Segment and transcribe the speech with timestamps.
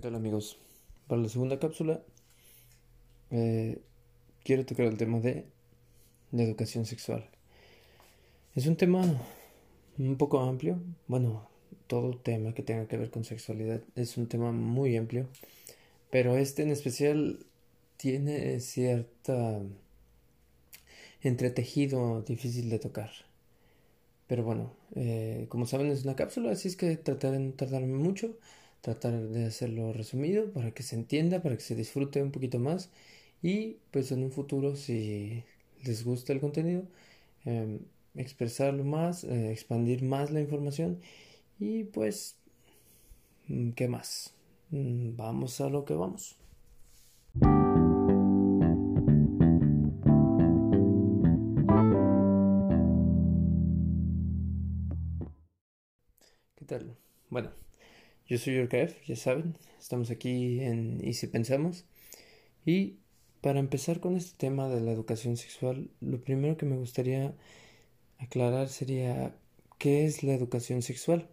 [0.00, 0.58] ¿Qué amigos?
[1.08, 2.00] Para la segunda cápsula
[3.30, 3.80] eh,
[4.44, 5.46] quiero tocar el tema de
[6.30, 7.28] la educación sexual.
[8.54, 9.02] Es un tema
[9.98, 10.78] un poco amplio.
[11.08, 11.48] Bueno,
[11.88, 15.26] todo tema que tenga que ver con sexualidad es un tema muy amplio.
[16.10, 17.44] Pero este en especial
[17.96, 19.60] tiene cierta
[21.22, 23.10] entretejido difícil de tocar.
[24.28, 27.94] Pero bueno, eh, como saben es una cápsula, así es que trataré de no tardarme
[27.94, 28.36] mucho
[28.80, 32.90] tratar de hacerlo resumido para que se entienda, para que se disfrute un poquito más
[33.42, 35.44] y pues en un futuro si
[35.84, 36.84] les gusta el contenido
[37.44, 37.80] em,
[38.14, 41.00] expresarlo más, eh, expandir más la información
[41.58, 42.36] y pues
[43.48, 44.34] mm, ¿qué más?
[44.70, 46.36] Mm, vamos a lo que vamos.
[56.56, 56.96] ¿Qué tal?
[57.30, 57.50] Bueno,
[58.28, 61.86] yo soy Yorkaef, ya saben, estamos aquí en Y si pensamos.
[62.66, 62.98] Y
[63.40, 67.34] para empezar con este tema de la educación sexual, lo primero que me gustaría
[68.18, 69.34] aclarar sería
[69.78, 71.28] qué es la educación sexual.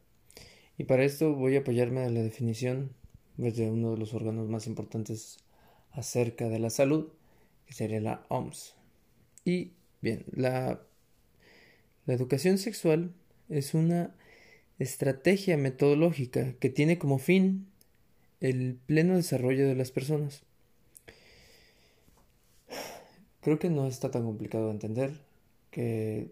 [0.78, 2.92] Y para esto voy a apoyarme de la definición
[3.36, 5.40] pues, de uno de los órganos más importantes
[5.92, 7.10] acerca de la salud,
[7.66, 8.74] que sería la OMS.
[9.44, 10.82] Y bien, la,
[12.06, 13.14] la educación sexual
[13.50, 14.16] es una
[14.80, 17.68] estrategia metodológica que tiene como fin
[18.42, 20.44] el pleno desarrollo de las personas.
[23.42, 25.22] Creo que no está tan complicado de entender
[25.72, 26.32] que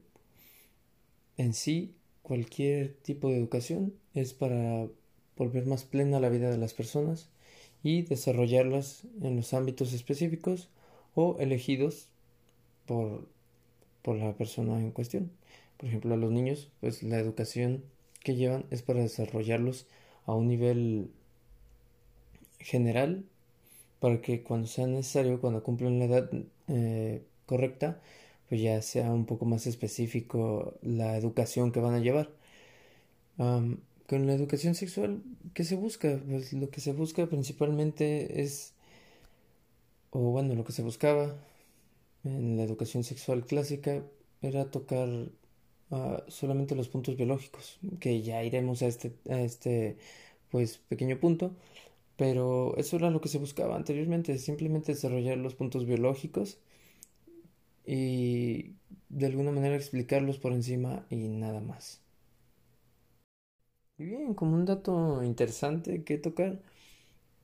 [1.37, 4.87] en sí cualquier tipo de educación es para
[5.37, 7.29] volver más plena la vida de las personas
[7.83, 10.69] y desarrollarlas en los ámbitos específicos
[11.15, 12.07] o elegidos
[12.85, 13.27] por,
[14.01, 15.31] por la persona en cuestión.
[15.77, 17.83] Por ejemplo, a los niños, pues la educación
[18.23, 19.87] que llevan es para desarrollarlos
[20.25, 21.11] a un nivel
[22.59, 23.25] general
[23.99, 26.29] para que cuando sea necesario, cuando cumplan la edad
[26.67, 28.01] eh, correcta,
[28.49, 32.29] pues ya sea un poco más específico la educación que van a llevar.
[33.37, 36.19] con la educación sexual, ¿qué se busca?
[36.27, 38.73] Pues lo que se busca principalmente es,
[40.11, 41.35] o bueno, lo que se buscaba
[42.23, 44.03] en la educación sexual clásica
[44.41, 45.07] era tocar
[46.27, 49.97] solamente los puntos biológicos, que ya iremos a este, a este
[50.51, 51.55] pues pequeño punto,
[52.17, 56.59] pero eso era lo que se buscaba anteriormente, simplemente desarrollar los puntos biológicos
[57.85, 58.73] y
[59.09, 62.01] de alguna manera explicarlos por encima y nada más.
[63.97, 66.61] Y bien, como un dato interesante que tocar,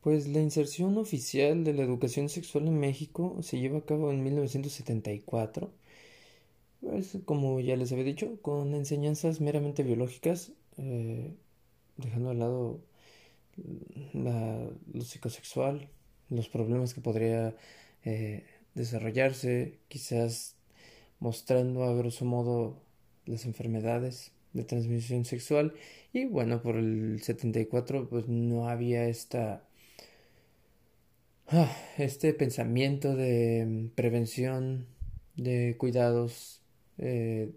[0.01, 4.23] pues la inserción oficial de la educación sexual en México se lleva a cabo en
[4.23, 5.71] 1974
[6.81, 11.33] pues, como ya les había dicho, con enseñanzas meramente biológicas, eh,
[11.97, 12.81] dejando de lado
[14.13, 15.89] la, lo psicosexual,
[16.29, 17.55] los problemas que podría
[18.05, 18.45] eh,
[18.75, 20.55] desarrollarse, quizás
[21.19, 22.81] mostrando a grosso modo
[23.25, 25.73] las enfermedades de transmisión sexual.
[26.13, 29.63] Y bueno por el 74 pues no había esta
[31.47, 34.87] ah, este pensamiento de prevención
[35.35, 36.61] de cuidados
[36.99, 37.51] eh,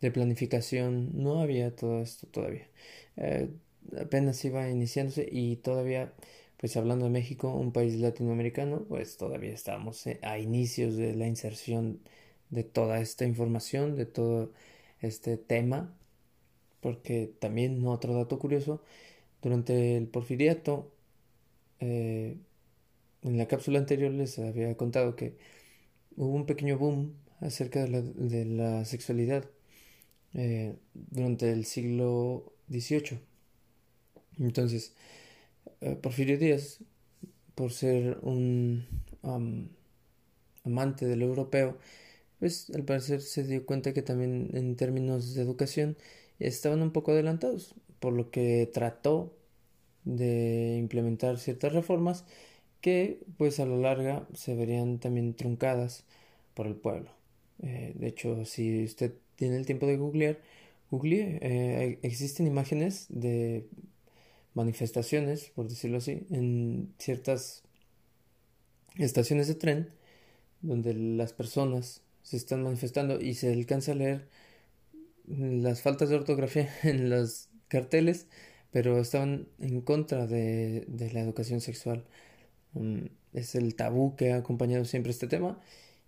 [0.00, 2.68] de planificación, no había todo esto todavía.
[3.16, 3.50] Eh,
[4.00, 6.12] apenas iba iniciándose y todavía,
[6.58, 11.26] pues hablando de México, un país latinoamericano, pues todavía estamos eh, a inicios de la
[11.28, 12.00] inserción
[12.50, 14.52] de toda esta información, de todo
[15.00, 15.94] este tema,
[16.80, 18.82] porque también otro dato curioso,
[19.42, 20.90] durante el porfiriato,
[21.80, 25.36] en la cápsula anterior les había contado que
[26.16, 29.44] hubo un pequeño boom acerca de la, sexualidad
[30.34, 33.20] eh, durante el siglo XVIII.
[34.38, 34.94] Entonces,
[35.80, 36.80] eh, Porfirio Díaz,
[37.54, 38.86] por ser un
[40.64, 41.78] amante del europeo,
[42.38, 45.96] pues al parecer se dio cuenta que también en términos de educación
[46.38, 49.36] estaban un poco adelantados, por lo que trató
[50.04, 52.24] de implementar ciertas reformas
[52.80, 56.04] que pues a la larga se verían también truncadas
[56.54, 57.10] por el pueblo.
[57.64, 60.38] Eh, de hecho, si usted tiene el tiempo de googlear,
[60.90, 63.66] googlee, eh, existen imágenes de
[64.54, 67.62] manifestaciones, por decirlo así, en ciertas
[68.98, 69.88] estaciones de tren
[70.62, 74.28] donde las personas se están manifestando y se alcanza a leer
[75.26, 78.26] las faltas de ortografía en los carteles,
[78.72, 82.04] pero estaban en contra de, de la educación sexual.
[82.74, 85.60] Mm, es el tabú que ha acompañado siempre este tema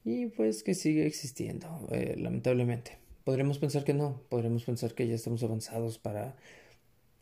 [0.06, 2.98] y pues que sigue existiendo, eh, lamentablemente.
[3.24, 6.36] Podremos pensar que no, podremos pensar que ya estamos avanzados para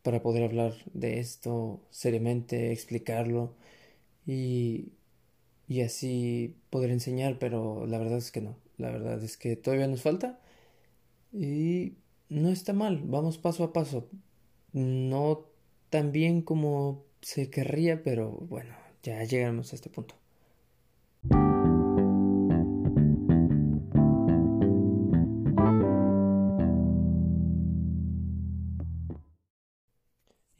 [0.05, 3.55] para poder hablar de esto seriamente, explicarlo
[4.27, 4.93] y,
[5.69, 9.89] y así poder enseñar, pero la verdad es que no, la verdad es que todavía
[9.89, 10.41] nos falta
[11.33, 11.95] y
[12.29, 14.09] no está mal, vamos paso a paso,
[14.75, 15.47] no
[15.91, 20.17] tan bien como se querría, pero bueno, ya llegamos a este punto.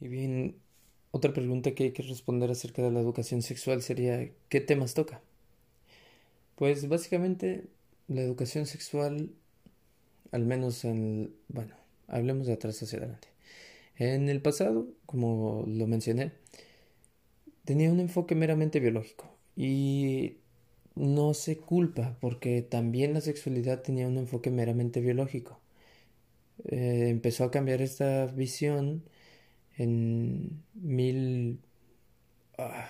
[0.05, 0.57] Y bien,
[1.09, 5.19] otra pregunta que hay que responder acerca de la educación sexual sería ¿qué temas toca?
[6.55, 7.63] Pues básicamente
[8.07, 9.31] la educación sexual,
[10.31, 11.73] al menos en, bueno,
[12.07, 13.29] hablemos de atrás hacia adelante.
[13.97, 16.33] En el pasado, como lo mencioné,
[17.63, 19.25] tenía un enfoque meramente biológico
[19.55, 20.37] y
[20.93, 25.59] no se culpa porque también la sexualidad tenía un enfoque meramente biológico.
[26.65, 29.03] Eh, empezó a cambiar esta visión
[29.77, 31.59] en mil...
[32.57, 32.89] Ah,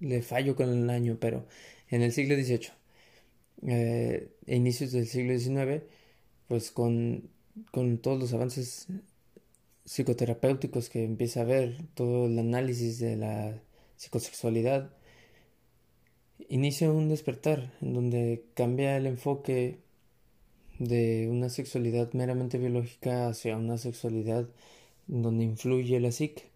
[0.00, 1.46] le fallo con el año, pero
[1.88, 2.70] en el siglo XVIII,
[3.68, 5.84] eh, inicios del siglo XIX,
[6.48, 7.30] pues con,
[7.70, 8.88] con todos los avances
[9.84, 13.62] psicoterapéuticos que empieza a ver, todo el análisis de la
[13.96, 14.90] psicosexualidad,
[16.48, 19.78] inicia un despertar en donde cambia el enfoque
[20.78, 24.48] de una sexualidad meramente biológica hacia una sexualidad
[25.06, 26.50] donde influye la psique.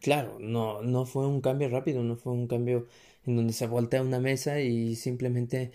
[0.00, 2.86] Claro, no, no fue un cambio rápido, no fue un cambio
[3.26, 5.72] en donde se voltea una mesa y simplemente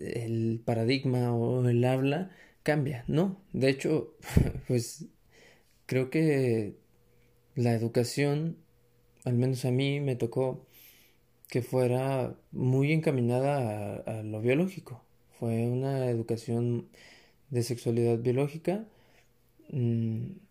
[0.00, 2.30] el paradigma o el habla
[2.62, 3.40] cambia, no.
[3.52, 4.14] De hecho,
[4.68, 5.06] pues
[5.86, 6.76] creo que
[7.54, 8.58] la educación,
[9.24, 10.66] al menos a mí, me tocó
[11.48, 15.02] que fuera muy encaminada a, lo biológico.
[15.38, 16.88] Fue una educación
[17.50, 18.86] de sexualidad biológica,
[19.70, 20.45] mm,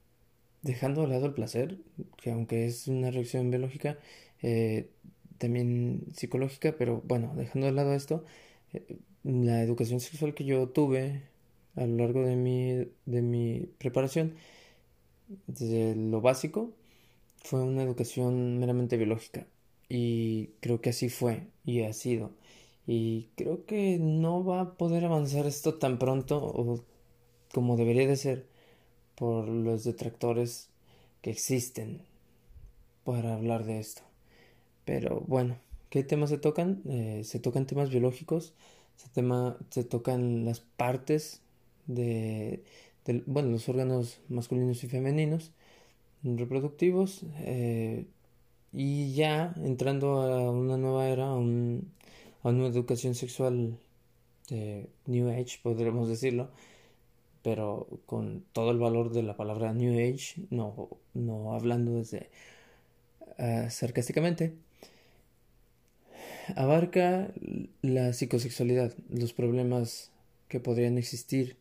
[0.66, 1.78] dejando de lado el placer,
[2.18, 4.00] que aunque es una reacción biológica,
[4.42, 4.90] eh,
[5.38, 8.26] también psicológica, pero bueno, dejando de lado esto,
[8.74, 11.24] eh, la educación sexual que yo tuve
[11.76, 14.36] a lo largo de mi, de mi preparación
[15.48, 16.74] desde lo básico,
[17.44, 19.48] fue una educación meramente biológica.
[19.90, 22.32] Y creo que así fue y ha sido.
[22.88, 26.84] Y creo que no va a poder avanzar esto tan pronto
[27.54, 28.48] como debería de ser
[29.16, 30.70] por los detractores
[31.22, 32.02] que existen
[33.04, 34.02] para hablar de esto.
[34.84, 35.58] Pero bueno,
[35.90, 36.82] ¿qué temas se tocan?
[36.88, 38.54] Eh, se tocan temas biológicos,
[38.98, 41.42] se, tocan las partes
[41.88, 42.64] de,
[43.26, 45.52] bueno, los órganos masculinos y femeninos
[46.24, 48.06] reproductivos eh,
[48.74, 53.78] y ya entrando a una nueva era, a, una educación sexual
[55.08, 56.50] New Age, podríamos decirlo,
[57.46, 62.32] pero con todo el valor de la palabra New Age, no, no hablando desde
[63.38, 64.56] uh, sarcásticamente,
[66.56, 67.32] abarca
[67.84, 70.10] la psicosexualidad, los problemas
[70.48, 71.56] que podrían existir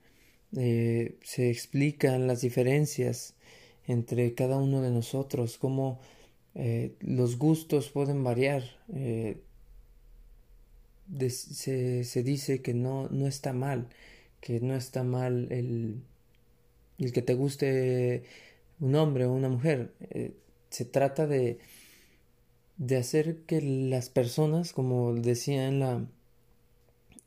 [0.56, 3.34] eh, se explican las diferencias
[3.86, 6.00] entre cada uno de nosotros, cómo
[6.54, 8.62] eh, los gustos pueden variar.
[11.28, 13.88] Se, se, dice que no, no está mal,
[14.44, 16.02] que no está mal el,
[16.98, 18.24] el que te guste
[18.78, 19.94] un hombre o una mujer.
[20.68, 21.58] se trata de,
[22.76, 26.04] de hacer que las personas, como decía en la,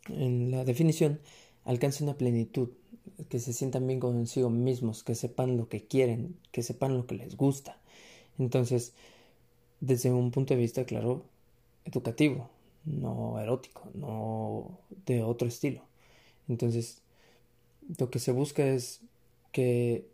[0.10, 1.20] en la definición,
[1.65, 2.70] alcancen una plenitud,
[3.30, 7.15] que se sientan bien consigo mismos, que sepan lo que quieren, que sepan lo que
[7.15, 7.80] les gusta.
[8.38, 8.94] Entonces,
[9.80, 11.25] desde un punto de vista, claro,
[11.84, 12.51] educativo,
[12.86, 14.77] no erótico, no
[15.08, 15.82] de otro estilo.
[16.48, 17.01] Entonces,
[17.98, 19.01] lo que se busca es
[19.51, 20.06] que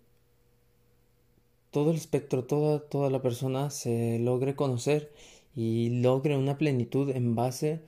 [1.71, 5.11] todo el espectro, toda, toda la persona se logre conocer
[5.55, 7.81] y logre una plenitud en base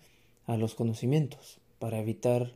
[0.47, 2.53] a los conocimientos para evitar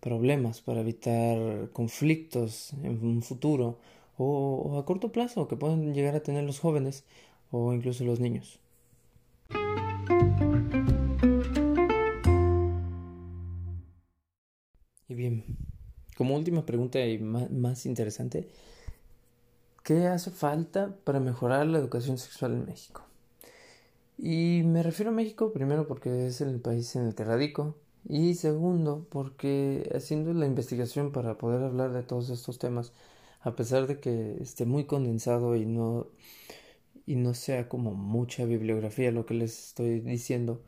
[0.00, 3.78] problemas, para evitar conflictos en un futuro
[4.18, 7.04] o, a corto plazo que pueden llegar a tener los jóvenes
[7.50, 8.58] o incluso los niños.
[15.08, 15.44] Y bien,
[16.20, 18.46] como última pregunta y más, interesante,
[19.82, 23.06] ¿qué hace falta para mejorar la educación sexual en México?
[24.18, 27.74] Y me refiero a México primero porque es el país en el que radico,
[28.06, 32.92] y segundo, porque haciendo la investigación para poder hablar de todos estos temas,
[33.40, 36.08] a pesar de que esté muy condensado y no
[37.06, 40.60] y no sea como mucha bibliografía lo que les estoy diciendo,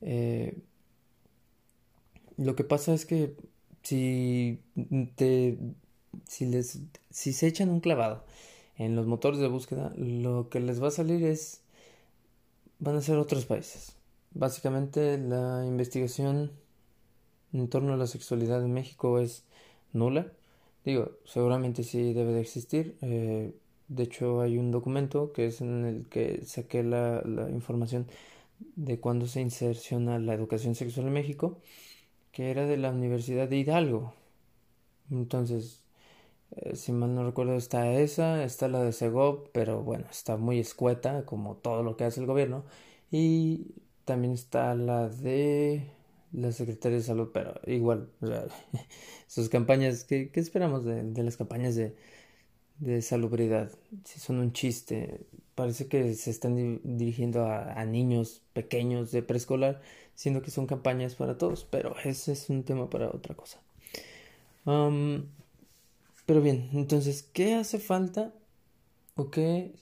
[0.00, 0.58] eh,
[2.36, 3.36] lo que pasa es que
[3.82, 4.60] si
[5.16, 5.58] te
[6.26, 8.24] si les si se echan un clavado
[8.80, 11.60] en los motores de búsqueda, lo que les va a salir es,
[12.78, 13.94] van a ser otros países.
[14.32, 16.50] Básicamente la investigación
[17.52, 19.44] en torno a la sexualidad en México es
[19.92, 20.32] nula.
[20.84, 22.96] Digo, seguramente sí debe de existir.
[23.02, 23.52] Eh,
[23.88, 28.06] de hecho, hay un documento que es en el que saqué la, la información
[28.76, 31.58] de cuándo se inserciona la educación sexual en México,
[32.32, 34.14] que era de la Universidad de Hidalgo.
[35.10, 35.82] Entonces,
[36.52, 40.58] eh, si mal no recuerdo, está esa, está la de Segov, pero bueno, está muy
[40.60, 42.64] escueta, como todo lo que hace el gobierno.
[43.10, 45.90] Y también está la de
[46.32, 48.46] la Secretaría de Salud, pero igual, o sea,
[49.28, 51.96] sus campañas, ¿qué, qué esperamos de, de, las campañas de,
[52.78, 53.70] de salubridad?
[54.04, 55.20] Si son un chiste,
[55.54, 59.80] parece que se están dirigiendo a, a niños pequeños de preescolar,
[60.20, 63.58] siendo que son campañas para todos, pero ese es un tema para otra cosa.
[64.66, 68.34] Pero bien, entonces, ¿qué hace falta
[69.16, 69.72] o qué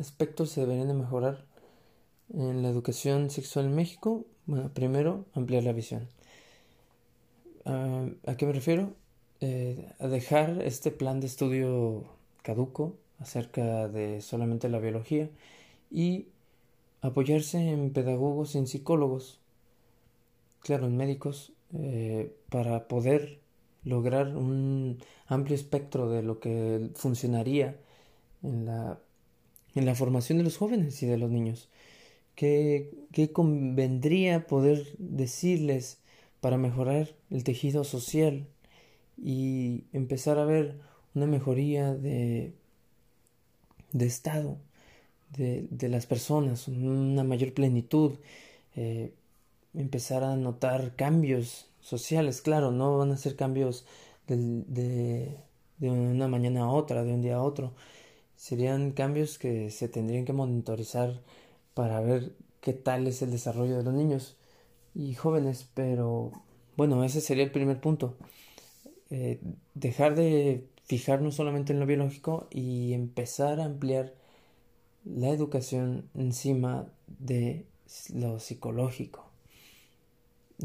[0.00, 1.44] aspectos se deberían de mejorar
[2.34, 4.24] en la educación sexual en México?
[4.46, 6.08] Bueno, primero, ampliar la visión.
[7.64, 8.96] Uh, ¿A qué me refiero?
[9.38, 12.02] Eh, a dejar este plan de estudio
[12.42, 15.30] caduco acerca de solamente la biología
[15.88, 16.26] y
[17.00, 19.38] apoyarse en pedagogos y en psicólogos,
[20.62, 23.40] claro, en médicos, eh, para poder
[23.84, 27.76] lograr un amplio espectro de lo que funcionaría
[28.42, 28.98] en la,
[29.74, 31.68] en la formación de los jóvenes y de los niños.
[32.34, 35.98] ¿Qué, ¿Qué convendría poder decirles
[36.40, 38.46] para mejorar el tejido social
[39.22, 40.76] y empezar a ver
[41.14, 42.52] una mejoría de,
[43.92, 44.58] de estado
[45.36, 48.12] de, de las personas, una mayor plenitud,
[48.76, 49.12] eh,
[49.74, 53.86] empezar a notar cambios sociales, claro, no van a ser cambios
[54.26, 55.36] de,
[55.78, 57.74] de, una mañana a otra, de un día a otro.
[58.36, 61.20] Serían cambios que se tendrían que monitorizar
[61.74, 64.36] para ver qué tal es el desarrollo de los niños
[64.94, 66.32] y jóvenes, pero
[66.76, 68.16] bueno, ese sería el primer punto.
[69.10, 69.40] Eh,
[69.74, 74.14] dejar de fijarnos solamente en lo biológico y empezar a ampliar
[75.04, 76.86] la educación encima
[77.18, 77.66] de
[78.14, 79.31] lo psicológico.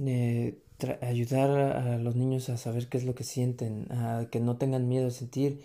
[0.05, 0.59] Eh,
[1.01, 4.87] ayudar a los niños a saber qué es lo que sienten, a que no tengan
[4.87, 5.61] miedo a sentir,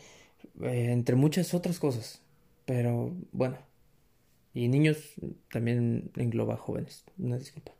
[0.62, 2.22] eh, entre muchas otras cosas.
[2.64, 3.58] Pero bueno,
[4.54, 5.14] y niños
[5.50, 7.72] también engloba jóvenes, una disculpa.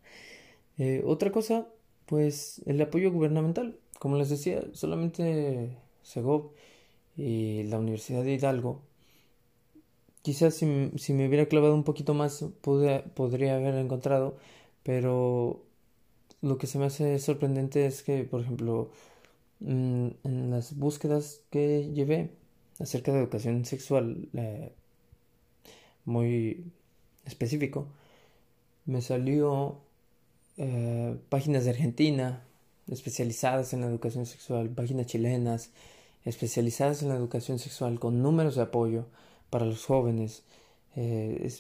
[0.79, 1.69] Eh, otra cosa,
[2.07, 3.79] pues el apoyo gubernamental.
[3.99, 6.53] Como les decía, solamente Segov
[7.17, 8.83] y la Universidad de Hidalgo.
[10.23, 14.37] Quizás si, si me hubiera clavado un poquito más podría haber encontrado,
[14.83, 15.65] pero
[16.43, 18.91] lo que se me hace sorprendente es que, por ejemplo,
[19.61, 22.31] mm, en las búsquedas que llevé
[22.81, 24.73] acerca de educación sexual eh,
[26.05, 26.65] muy
[27.25, 27.87] específico,
[28.87, 29.79] me salió
[30.57, 32.45] eh, páginas de Argentina
[32.89, 35.71] especializadas en la educación sexual, páginas chilenas
[36.25, 39.07] especializadas en la educación sexual con números de apoyo
[39.51, 40.45] para los jóvenes.
[40.97, 41.51] Eh,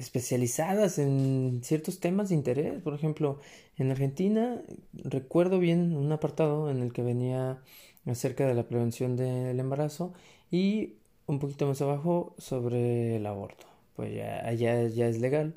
[0.00, 2.82] especializadas en ciertos temas de interés.
[2.82, 3.40] Por ejemplo,
[3.76, 7.62] en Argentina recuerdo bien un apartado en el que venía
[8.06, 10.12] acerca de la prevención del embarazo
[10.50, 10.94] y
[11.26, 13.66] un poquito más abajo sobre el aborto.
[13.96, 15.54] Pues ya allá ya es legal,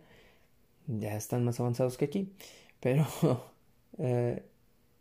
[0.88, 2.34] ya están más avanzados que aquí,
[2.80, 3.06] pero
[4.00, 4.44] eh,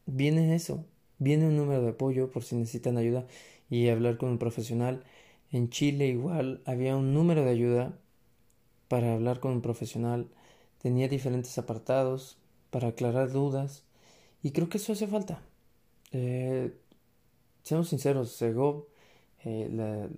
[0.07, 0.87] viene eso,
[1.19, 3.27] viene un número de apoyo por si necesitan ayuda
[3.71, 5.05] y hablar con un profesional.
[5.53, 7.99] En Chile igual había un número de ayuda
[8.93, 10.29] para hablar con un profesional,
[10.83, 12.37] tenía diferentes apartados
[12.69, 13.85] para aclarar dudas
[14.43, 15.41] y creo que eso hace falta.
[16.11, 16.77] Eh,
[17.63, 18.85] seamos sinceros, Segov,
[19.45, 20.11] eh, la,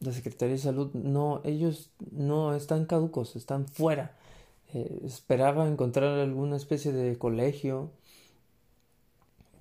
[0.00, 4.16] la, Secretaría de Salud, no, ellos no están caducos, están fuera.
[4.72, 7.90] Eh, esperaba encontrar alguna especie de colegio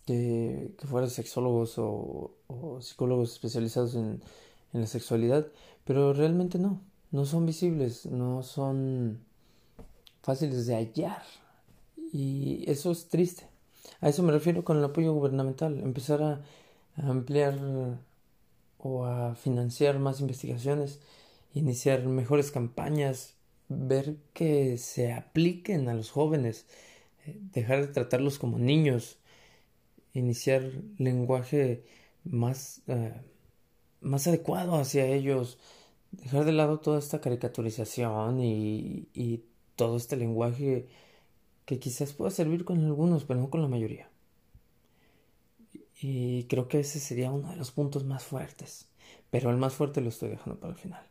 [0.05, 4.21] que, que sexólogos o, o psicólogos especializados en,
[4.71, 5.47] en la sexualidad,
[5.83, 9.19] pero realmente no no son visibles, no son
[10.23, 11.21] fáciles de hallar.
[12.11, 13.45] Y eso es triste.
[14.01, 16.41] A eso me refiero con el apoyo gubernamental, empezar a,
[16.97, 17.99] ampliar
[18.79, 21.01] o a financiar más investigaciones,
[21.53, 23.35] iniciar mejores campañas,
[23.69, 26.65] ver que se apliquen a los jóvenes,
[27.27, 29.19] eh, dejar de tratarlos como niños,
[30.13, 30.63] iniciar
[30.97, 31.85] lenguaje
[32.23, 33.13] más, eh,
[34.01, 35.59] más adecuado hacia ellos,
[36.13, 39.43] dejar de lado toda esta caricaturización y, y
[39.75, 40.87] todo este lenguaje
[41.65, 44.09] que quizás pueda servir con algunos, pero no con la mayoría.
[46.01, 48.87] Y creo que ese sería uno de los puntos más fuertes.
[49.31, 51.03] pero el más fuerte lo estoy dejando para el final.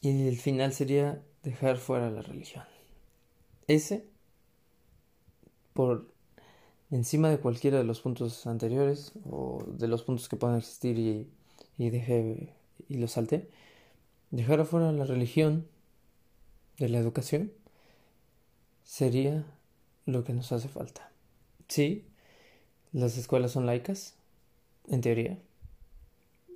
[0.00, 2.64] Y el final sería dejar fuera la religión.
[3.68, 4.06] Ese,
[5.72, 6.08] por
[6.90, 11.28] encima de cualquiera de los puntos anteriores o de los puntos que puedan existir y,
[11.78, 12.54] y dejé
[12.88, 13.48] y lo salté,
[14.36, 15.66] dejar afuera la religión
[16.78, 17.52] de la educación
[18.84, 19.44] sería
[20.04, 21.10] lo que nos hace falta.
[21.68, 22.06] Sí,
[22.92, 24.14] las escuelas son laicas,
[24.88, 25.38] en teoría,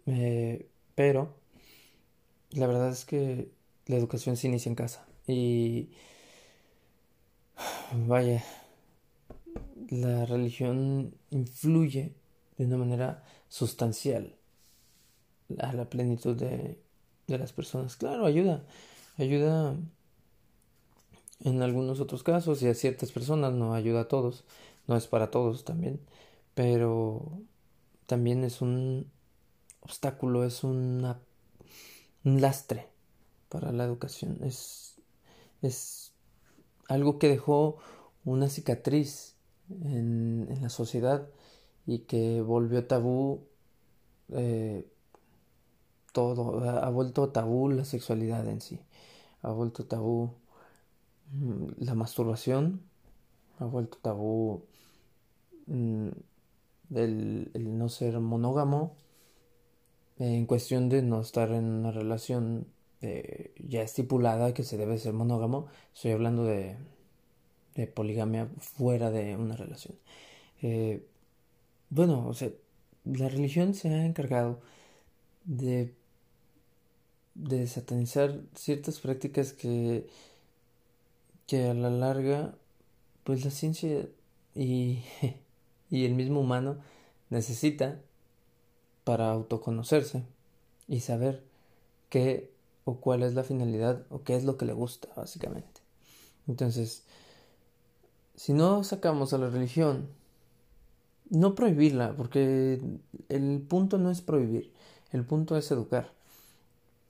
[0.06, 1.34] eh, pero
[2.50, 3.50] la verdad es que
[3.86, 5.90] la educación se inicia en casa y
[8.06, 8.44] vaya,
[9.88, 12.14] la religión influye
[12.58, 14.36] de una manera sustancial
[15.58, 16.78] a la plenitud de,
[17.30, 17.96] de las personas.
[17.96, 18.64] Claro, ayuda,
[19.18, 19.76] ayuda
[21.44, 24.44] en algunos otros casos y a ciertas personas, no ayuda a todos,
[24.86, 26.00] no es para todos también,
[26.54, 27.40] pero
[28.06, 29.10] también es un
[29.80, 31.20] obstáculo, es una,
[32.24, 32.88] un lastre
[33.48, 34.96] para la educación, es,
[35.62, 36.12] es
[36.88, 37.78] algo que dejó
[38.24, 39.36] una cicatriz
[39.70, 41.28] en, en la sociedad
[41.86, 43.46] y que volvió tabú
[44.32, 44.86] eh,
[46.12, 48.80] todo, ha vuelto tabú la sexualidad en sí,
[49.42, 50.34] ha vuelto tabú
[51.32, 52.82] mm, la masturbación,
[53.58, 54.64] ha vuelto tabú
[55.66, 56.08] mm,
[56.94, 58.96] el, no ser monógamo,
[60.18, 62.66] en cuestión de no estar en una relación
[63.00, 66.76] eh, ya estipulada que se debe ser monógamo, estoy hablando de,
[67.74, 69.96] de poligamia fuera de una relación.
[70.62, 71.06] Eh,
[71.90, 72.50] bueno, o sea,
[73.04, 74.60] la religión se ha encargado
[75.44, 75.94] de,
[77.42, 80.06] de satanizar ciertas prácticas que,
[81.46, 82.54] que a la larga,
[83.24, 84.06] pues la ciencia
[84.54, 85.02] y,
[85.90, 86.76] y el mismo humano
[87.30, 88.00] necesita
[89.04, 90.22] para autoconocerse
[90.88, 91.42] y saber
[92.08, 92.50] qué
[92.84, 95.80] o cuál es la finalidad o qué es lo que le gusta, básicamente.
[96.46, 97.04] Entonces,
[98.34, 100.08] si no sacamos a la religión,
[101.30, 102.80] no prohibirla, porque
[103.28, 104.72] el punto no es prohibir,
[105.12, 106.12] el punto es educar.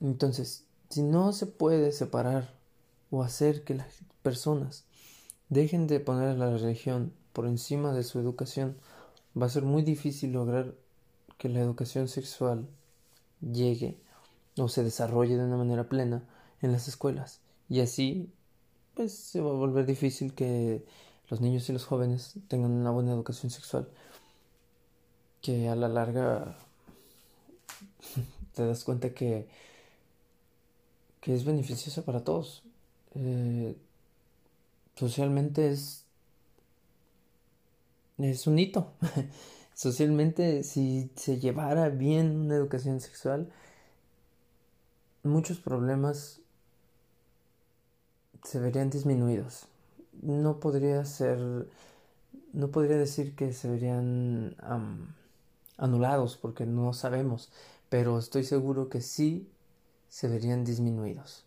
[0.01, 2.53] Entonces, si no se puede separar
[3.11, 4.85] o hacer que las personas
[5.49, 8.77] dejen de poner la religión por encima de su educación,
[9.39, 10.73] va a ser muy difícil lograr
[11.37, 12.67] que la educación sexual
[13.41, 13.97] llegue
[14.57, 16.23] o se desarrolle de una manera plena
[16.61, 17.41] en las escuelas.
[17.69, 18.29] Y así,
[18.95, 20.85] pues se va a volver difícil que
[21.29, 23.87] los niños y los jóvenes tengan una buena educación sexual.
[25.41, 26.57] Que a la larga
[28.55, 29.47] te das cuenta que,
[31.21, 32.63] que es beneficiosa para todos.
[33.15, 33.77] Eh,
[34.95, 36.05] socialmente es,
[38.17, 38.91] es un hito.
[39.73, 43.49] Socialmente, si se llevara bien una educación sexual,
[45.23, 46.41] muchos problemas
[48.43, 49.67] se verían disminuidos.
[50.21, 51.67] No podría ser,
[52.53, 54.55] no podría decir que se verían
[55.77, 57.49] anulados porque no sabemos,
[57.89, 59.47] pero estoy seguro que sí
[60.11, 61.45] se verían disminuidos.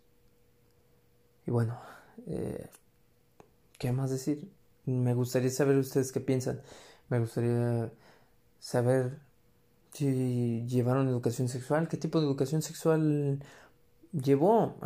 [1.47, 1.79] Y bueno,
[2.27, 2.71] eh,
[3.79, 4.51] ¿qué más decir?
[4.87, 6.63] Me gustaría saber ustedes qué piensan.
[7.11, 7.93] Me gustaría
[8.59, 9.21] saber
[9.93, 13.45] si llevaron educación sexual, qué tipo de educación sexual
[14.13, 14.77] llevó,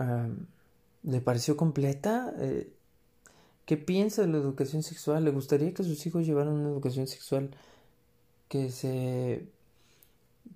[1.05, 2.73] le pareció completa, eh,
[3.65, 7.51] qué piensa de la educación sexual, le gustaría que sus hijos llevaran una educación sexual
[8.49, 9.47] que se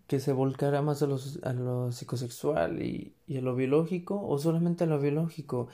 [0.07, 4.38] que se volcara más a, los, a lo psicosexual y, y, a lo biológico o
[4.38, 5.68] solamente a lo biológico.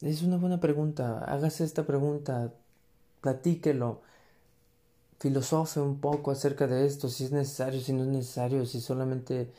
[0.00, 1.24] Es una buena pregunta.
[1.24, 2.52] Hágase esta pregunta,
[3.20, 4.02] platíquelo
[5.22, 9.52] filosofe un poco acerca de esto, si es necesario, si no es necesario, si solamente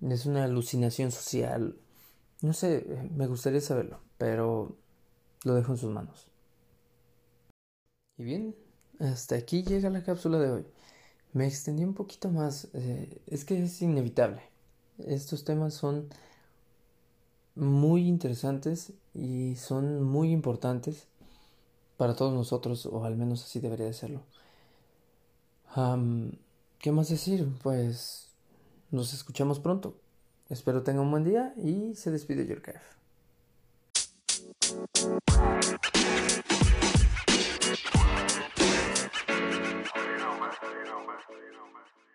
[0.00, 1.76] es una alucinación social.
[2.40, 4.74] No sé, me gustaría saberlo, pero
[5.44, 6.28] lo dejo en sus manos.
[8.16, 8.56] Y bien,
[9.00, 10.66] hasta aquí llega la cápsula de hoy.
[11.32, 14.42] Me extendí un poquito más, eh, es que es inevitable.
[14.98, 16.08] Estos temas son
[17.54, 21.06] muy interesantes y son muy importantes
[21.96, 24.20] para todos nosotros, o al menos así debería de serlo.
[26.78, 27.48] ¿Qué más decir?
[27.62, 28.28] Pues
[28.90, 29.96] nos escuchamos pronto.
[30.50, 32.44] Espero tenga un buen día y se despide
[40.70, 42.11] you know, man.